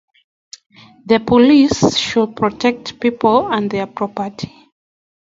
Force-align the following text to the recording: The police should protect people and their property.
The 1.05 1.19
police 1.19 1.95
should 1.95 2.35
protect 2.35 2.99
people 2.99 3.47
and 3.53 3.69
their 3.69 3.85
property. 3.85 4.51